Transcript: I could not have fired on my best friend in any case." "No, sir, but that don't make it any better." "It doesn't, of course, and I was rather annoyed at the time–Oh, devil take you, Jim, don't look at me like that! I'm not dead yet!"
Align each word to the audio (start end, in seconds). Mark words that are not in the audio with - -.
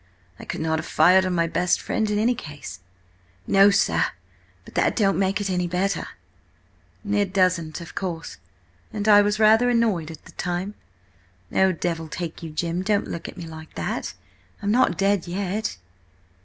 I 0.39 0.45
could 0.45 0.61
not 0.61 0.79
have 0.79 0.85
fired 0.87 1.27
on 1.27 1.35
my 1.35 1.45
best 1.45 1.79
friend 1.79 2.09
in 2.09 2.17
any 2.17 2.33
case." 2.33 2.79
"No, 3.45 3.69
sir, 3.69 4.03
but 4.65 4.73
that 4.73 4.95
don't 4.95 5.19
make 5.19 5.39
it 5.39 5.47
any 5.47 5.67
better." 5.67 6.07
"It 7.07 7.31
doesn't, 7.31 7.81
of 7.81 7.93
course, 7.93 8.37
and 8.91 9.07
I 9.07 9.21
was 9.21 9.37
rather 9.39 9.69
annoyed 9.69 10.09
at 10.09 10.25
the 10.25 10.31
time–Oh, 10.31 11.73
devil 11.73 12.07
take 12.07 12.41
you, 12.41 12.49
Jim, 12.49 12.81
don't 12.81 13.07
look 13.09 13.29
at 13.29 13.37
me 13.37 13.45
like 13.45 13.75
that! 13.75 14.15
I'm 14.63 14.71
not 14.71 14.97
dead 14.97 15.27
yet!" 15.27 15.77